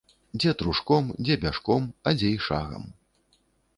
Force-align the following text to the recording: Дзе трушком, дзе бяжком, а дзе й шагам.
Дзе 0.39 0.53
трушком, 0.61 1.11
дзе 1.25 1.37
бяжком, 1.45 1.83
а 2.09 2.17
дзе 2.17 2.29
й 2.35 2.47
шагам. 2.47 2.83